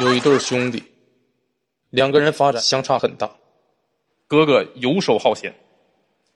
[0.00, 0.82] 有一对兄弟，
[1.90, 3.30] 两个人发展相差很大。
[4.26, 5.54] 哥哥游手好闲，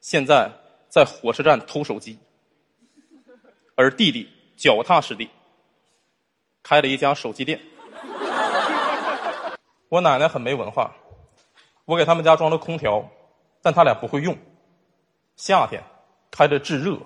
[0.00, 0.50] 现在
[0.88, 2.18] 在火车站偷手机，
[3.74, 4.26] 而弟弟
[4.56, 5.28] 脚踏实地，
[6.62, 7.60] 开了一家手机店。
[9.90, 10.96] 我奶奶很没文化，
[11.84, 13.06] 我给他们家装了空调，
[13.60, 14.34] 但他俩不会用。
[15.36, 15.84] 夏天
[16.30, 16.96] 开着制热，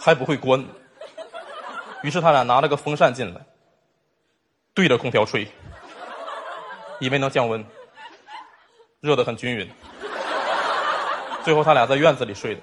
[0.00, 0.64] 还不会关。
[2.02, 3.44] 于是他俩拿了个风扇进来，
[4.76, 5.48] 对着空调吹，
[7.00, 7.64] 以为能降温，
[9.00, 9.66] 热得很均匀。
[11.42, 12.60] 最后他俩在院子里睡的，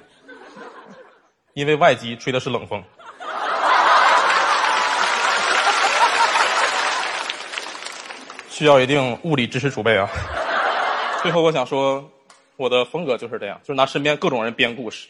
[1.55, 2.83] 因为外机吹的是冷风。
[8.47, 10.07] 需要一定物理知识储备啊！
[11.23, 12.07] 最后我想说，
[12.57, 15.09] 我的风格就是这样，就是拿身边各种人编故事。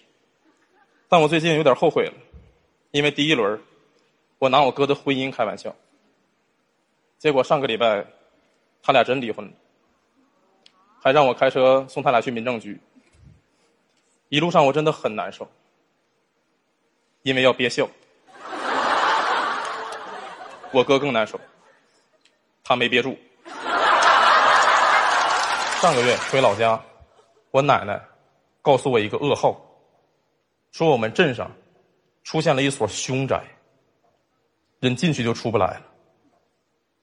[1.09, 2.13] 但我最近有点后悔了，
[2.91, 3.62] 因为第一轮
[4.40, 5.76] 我拿我哥的婚姻开玩笑，
[7.23, 8.05] 结果上个礼拜
[8.82, 9.54] 他俩真离婚了，
[11.02, 12.77] 还让我开车送他俩去民政局。
[14.27, 15.49] 一路上我真的很难受，
[17.21, 17.88] 因为要憋笑。
[20.74, 21.40] 我哥更难受，
[22.62, 23.18] 他没憋住。
[25.80, 26.77] 上个月回老家，
[27.52, 27.98] 我奶奶
[28.62, 29.58] 告诉我一个噩耗，
[30.74, 31.49] 说我们镇上
[32.26, 33.41] 出现了一所凶宅，
[34.82, 35.93] 人进去就出不来了。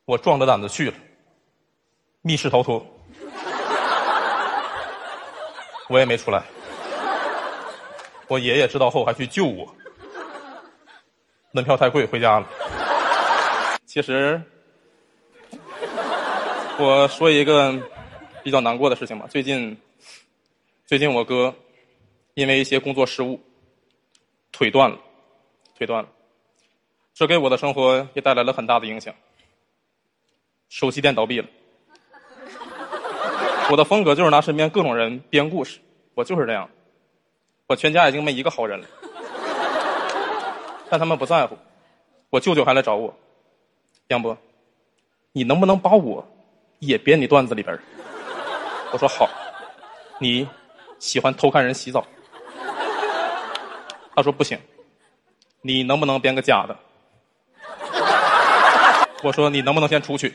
[0.05, 0.97] 我壮着胆子去了，
[2.23, 2.85] 密室逃脱，
[5.89, 6.43] 我也没出来。
[8.29, 9.75] 我爷爷知道后还去救我，
[11.53, 12.49] 门票太贵，回家了。
[13.87, 14.41] 其实，
[16.79, 17.81] 我说一个。
[18.43, 19.27] 比较难过的事情吧。
[19.29, 19.77] 最近，
[20.87, 21.55] 最近我哥
[22.33, 23.39] 因为一些工作失误，
[24.51, 24.99] 腿断了，
[25.77, 26.09] 腿断了，
[27.13, 29.15] 这给我的生活也带来了很大的影响。
[30.71, 31.49] 手机店倒闭了，
[33.73, 35.81] 我的风格就是拿身边各种人编故事，
[36.15, 36.71] 我就是这样。
[37.67, 38.87] 我全家已经没一个好人了，
[40.89, 41.59] 但他们不在乎。
[42.31, 43.13] 我舅舅还来找我，
[44.09, 44.39] 杨波，
[45.33, 46.25] 你能不能把我
[46.79, 47.77] 也编你段子里边？
[48.93, 49.29] 我说好，
[50.21, 50.49] 你
[51.01, 52.07] 喜欢偷看人洗澡。
[54.15, 54.57] 他说不行，
[55.63, 56.77] 你能不能编个假的？
[59.23, 60.33] 我说你能不能先出去？